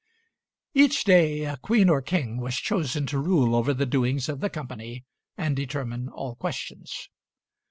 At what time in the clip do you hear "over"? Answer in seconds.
3.55-3.71